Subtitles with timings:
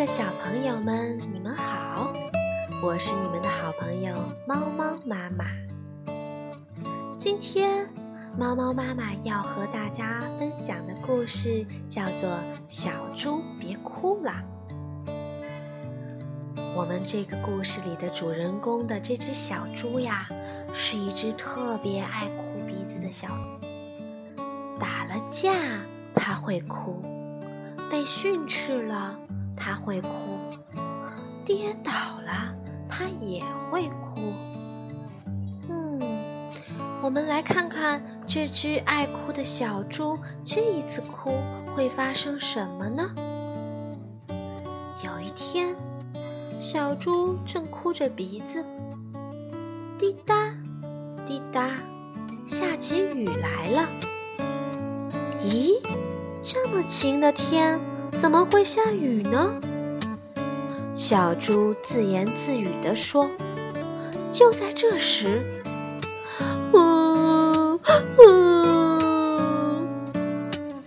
[0.00, 2.10] 的小朋友们，你们好！
[2.82, 4.14] 我是你们的好朋友
[4.48, 5.44] 猫猫妈妈。
[7.18, 7.86] 今天，
[8.34, 12.30] 猫猫妈妈要和大家分享的故事叫做
[12.66, 14.32] 《小猪别哭了》。
[16.74, 20.26] 我们这个故事里的主人公的这只小猪呀，
[20.72, 23.66] 是一只特别爱哭鼻子的小猪。
[24.78, 25.52] 打了架，
[26.14, 27.04] 它会哭。
[27.90, 29.18] 被训斥了，
[29.60, 30.08] 他会哭；
[31.44, 31.92] 跌倒
[32.24, 32.54] 了，
[32.88, 34.32] 他也会哭。
[35.68, 36.00] 嗯，
[37.02, 41.34] 我们来看看这只爱哭的小猪，这一次哭
[41.76, 43.14] 会发生什么呢？
[45.04, 45.76] 有一天，
[46.58, 48.64] 小猪正哭着鼻子，
[49.98, 50.50] 滴答
[51.28, 51.68] 滴答，
[52.46, 53.88] 下起雨来了。
[55.42, 55.78] 咦？
[56.42, 57.78] 这么晴的天，
[58.18, 59.54] 怎么会下雨呢？
[60.94, 63.28] 小猪自言自语地说。
[64.30, 65.42] 就在这时，
[66.72, 67.78] 呜呜，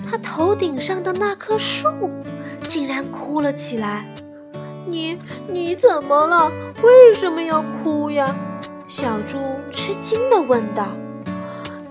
[0.09, 1.89] 他头顶上的那棵树
[2.61, 4.05] 竟然哭了起来。
[4.87, 5.17] 你
[5.51, 6.49] 你怎么了？
[6.81, 8.33] 为什么要哭呀？
[8.87, 9.37] 小猪
[9.71, 10.87] 吃惊地问道。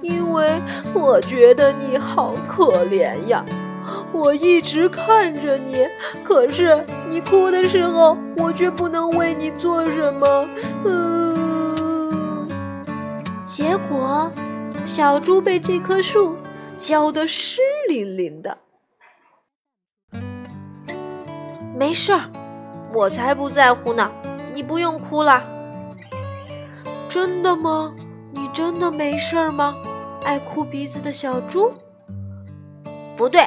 [0.01, 0.61] 因为
[0.95, 3.45] 我觉得你好可怜呀，
[4.13, 5.89] 我一直看着你，
[6.23, 10.49] 可是你哭的时候，我却不能为你做什么。
[10.85, 12.49] 嗯，
[13.45, 14.31] 结果
[14.85, 16.37] 小猪被这棵树
[16.77, 18.59] 浇得湿淋淋的。
[21.75, 22.31] 没事儿，
[22.93, 24.11] 我才不在乎呢，
[24.55, 25.43] 你不用哭了。
[27.09, 27.95] 真的吗？
[28.31, 29.75] 你真的没事儿吗？
[30.25, 31.73] 爱哭鼻子的小猪，
[33.17, 33.47] 不对，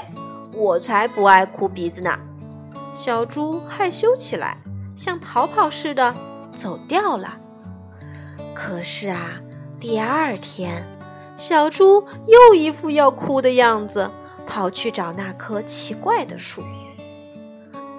[0.55, 2.17] 我才不爱哭鼻子呢。
[2.93, 4.57] 小猪害羞起来，
[4.95, 6.15] 像逃跑似的
[6.53, 7.37] 走掉了。
[8.53, 9.41] 可是啊，
[9.79, 10.85] 第二天，
[11.35, 14.09] 小猪又一副要哭的样子，
[14.47, 16.63] 跑去找那棵奇怪的树。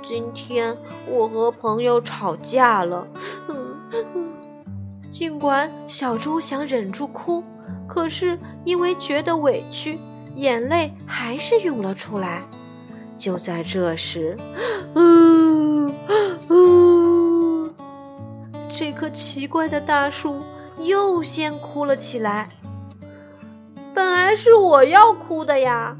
[0.03, 0.77] 今天
[1.11, 3.07] 我和朋友吵架了，
[5.11, 7.45] 尽管小猪想忍住哭。
[7.89, 10.01] 可是因为觉得委屈，
[10.37, 12.43] 眼泪还是涌了出来。
[13.17, 14.37] 就在这时，
[14.95, 15.91] 呜
[16.51, 17.69] 呜，
[18.71, 20.43] 这棵奇怪的大树
[20.79, 22.49] 又先哭了起来。
[23.95, 25.97] 本来是我要哭的呀！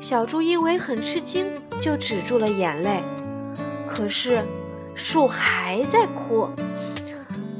[0.00, 1.46] 小猪因为很吃惊，
[1.80, 3.02] 就止住了眼泪。
[3.86, 4.42] 可是
[4.94, 6.48] 树还在哭，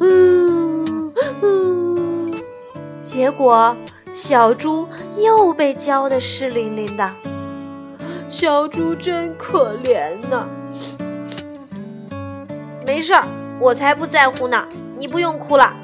[0.00, 0.84] 呜
[1.42, 2.30] 呜。
[3.02, 3.76] 结果，
[4.14, 4.88] 小猪
[5.18, 7.10] 又被浇得湿淋淋的。
[8.28, 10.46] 小猪真可怜呐！
[12.86, 13.24] 没事儿，
[13.58, 14.68] 我才不在乎呢。
[15.00, 15.74] 你不用哭了。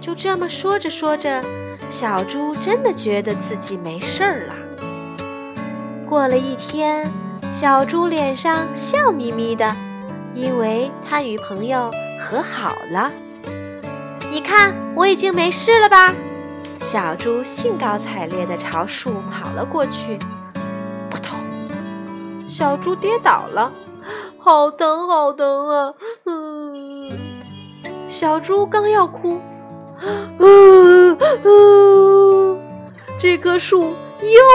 [0.00, 1.40] 就这么说着说着，
[1.88, 4.54] 小猪真的觉得自己没事儿了。
[6.08, 7.08] 过了一天，
[7.52, 9.76] 小猪脸上笑眯眯的，
[10.34, 13.12] 因为他与朋友和好了。
[14.32, 16.12] 你看，我已经没事了吧？
[16.80, 20.18] 小猪兴高采烈地朝树跑了过去，
[21.10, 21.38] 扑通！
[22.48, 23.72] 小猪跌倒了，
[24.38, 25.94] 好疼，好疼啊！
[26.24, 27.10] 嗯，
[28.08, 29.40] 小猪刚要哭，
[30.38, 32.60] 嗯嗯，
[33.18, 33.94] 这棵树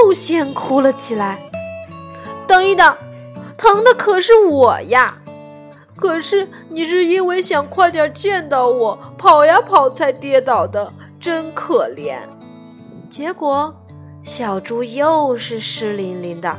[0.05, 1.37] 又先哭了起来。
[2.47, 2.95] 等一等，
[3.57, 5.17] 疼的可是我呀！
[5.97, 10.91] 可是你是因为想快点见到我，跑呀跑才跌倒的。
[11.21, 12.17] 真可怜，
[13.07, 13.75] 结果
[14.23, 16.57] 小猪又是湿淋淋的。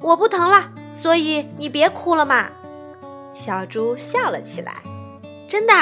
[0.00, 2.46] 我不疼了，所以你别哭了嘛。
[3.32, 4.74] 小猪笑了起来，
[5.48, 5.74] 真的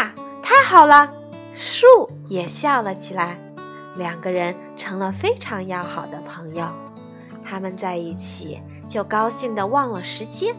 [0.43, 1.13] 太好了。
[1.55, 1.87] 树
[2.29, 3.39] 也笑了起来，
[3.99, 6.67] 两个人成了非常要好的朋友。
[7.45, 8.59] 他们在一起
[8.89, 10.57] 就高兴的忘了时间。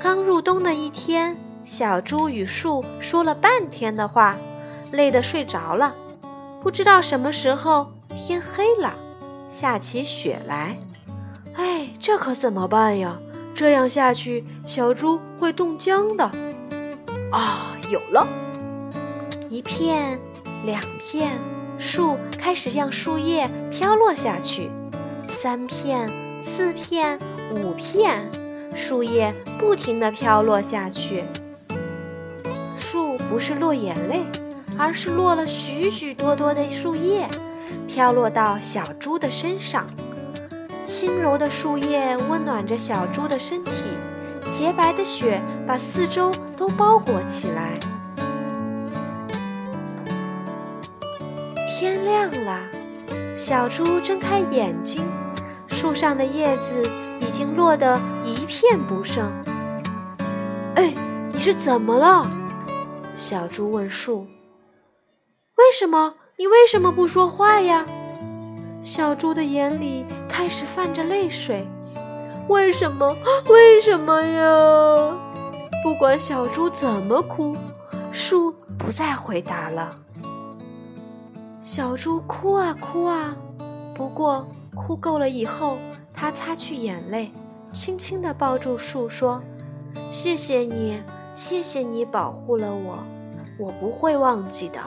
[0.00, 4.36] 刚入冬的一天，小猪与树说了半天的话。
[4.92, 5.94] 累得睡着了，
[6.62, 8.94] 不知道什么时候天黑了，
[9.48, 10.78] 下起雪来。
[11.54, 13.18] 哎，这可怎么办呀？
[13.54, 16.30] 这样下去，小猪会冻僵的。
[17.32, 18.26] 啊，有了！
[19.48, 20.18] 一片，
[20.64, 21.38] 两片，
[21.76, 24.70] 树开始让树叶飘落下去。
[25.28, 26.08] 三片，
[26.40, 27.18] 四片，
[27.56, 28.30] 五片，
[28.74, 31.24] 树叶不停地飘落下去。
[32.76, 34.22] 树不是落眼泪。
[34.78, 37.28] 而是落了许许多多的树叶，
[37.88, 39.84] 飘落到小猪的身上。
[40.84, 43.72] 轻柔的树叶温暖着小猪的身体，
[44.50, 47.78] 洁白的雪把四周都包裹起来。
[51.66, 52.60] 天亮了，
[53.36, 55.02] 小猪睁开眼睛，
[55.66, 56.82] 树上的叶子
[57.20, 59.30] 已经落得一片不剩。
[60.76, 60.94] 哎，
[61.32, 62.26] 你是怎么了？
[63.16, 64.26] 小猪问树。
[65.58, 66.14] 为什么？
[66.36, 67.84] 你为什么不说话呀？
[68.80, 71.66] 小猪的眼里开始泛着泪水。
[72.48, 73.12] 为什么？
[73.50, 75.16] 为什么呀？
[75.82, 77.56] 不管小猪怎么哭，
[78.12, 79.96] 树不再回答了。
[81.60, 83.36] 小猪哭啊哭啊，
[83.96, 84.46] 不过
[84.76, 85.76] 哭够了以后，
[86.14, 87.32] 它擦去眼泪，
[87.72, 89.42] 轻轻地抱住树，说
[90.08, 91.02] ：“谢谢你，
[91.34, 92.98] 谢谢你保护了我，
[93.58, 94.80] 我不会忘记的。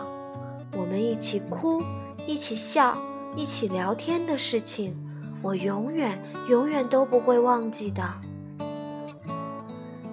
[0.74, 1.82] 我们一起哭，
[2.28, 2.98] 一起笑，
[3.36, 4.96] 一起聊天的事情。”
[5.44, 8.04] 我永远永远都不会忘记的。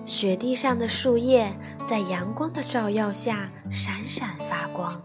[0.07, 1.53] 雪地上的树叶
[1.85, 4.99] 在阳光的照耀下闪闪发光。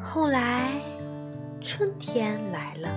[0.00, 0.70] 后来，
[1.60, 2.88] 春天来了，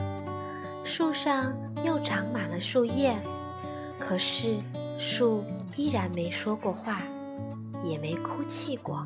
[0.83, 1.51] 树上
[1.83, 3.19] 又长满了树叶，
[3.97, 4.55] 可是
[4.99, 5.43] 树
[5.75, 7.01] 依然没说过话，
[7.83, 9.03] 也没哭泣过。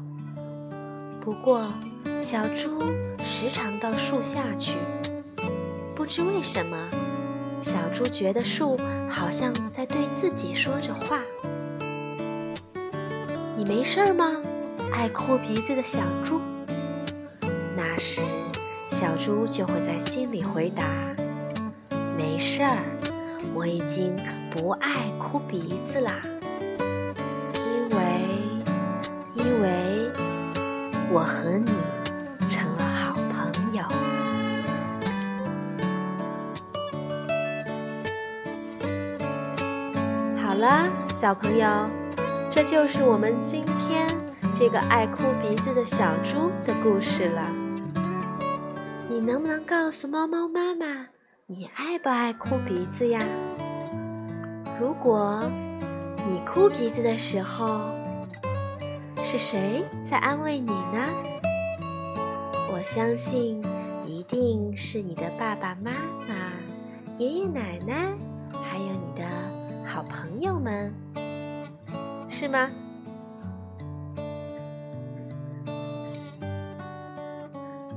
[1.23, 1.71] 不过，
[2.19, 2.81] 小猪
[3.23, 4.77] 时常到树下去。
[5.95, 6.77] 不知为什么，
[7.61, 8.77] 小猪觉得树
[9.09, 11.21] 好像在对自己说着话。
[13.55, 14.41] 你没事吗，
[14.91, 16.41] 爱哭鼻子的小猪？
[17.77, 18.19] 那时，
[18.89, 20.83] 小猪就会在心里回答
[22.19, 22.83] ：“没事儿，
[23.55, 24.13] 我已经
[24.51, 26.11] 不爱哭鼻子啦，
[31.13, 31.69] 我和你
[32.49, 33.83] 成了好朋友。”
[40.41, 41.87] 好啦，小朋友，
[42.49, 44.07] 这就是我们今天
[44.55, 47.43] 这个爱哭鼻子的小猪的故事了。
[49.07, 51.05] 你能不能告诉猫猫妈妈，
[51.45, 53.19] 你爱不爱哭鼻子呀？
[54.81, 55.43] 如果
[56.27, 57.91] 你哭鼻子的时候，
[59.25, 61.09] 是谁在安慰你呢？
[62.71, 63.63] 我相信
[64.05, 65.91] 一定是你的爸爸妈
[66.27, 66.51] 妈、
[67.17, 68.13] 爷爷奶奶，
[68.51, 69.23] 还有你的。
[69.85, 70.93] 好朋友们，
[72.27, 72.69] 是吗？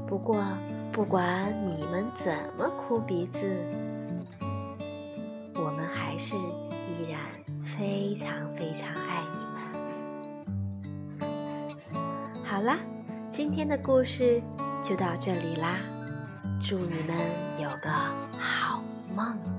[0.07, 0.45] 不过，
[0.93, 3.57] 不管你们怎么哭鼻子，
[5.55, 7.19] 我们还是依然
[7.65, 9.46] 非常非常爱你
[12.57, 12.79] 好啦，
[13.29, 14.43] 今天的故事
[14.83, 15.77] 就到这里啦，
[16.59, 17.15] 祝你们
[17.61, 17.91] 有个
[18.39, 18.83] 好
[19.15, 19.56] 梦。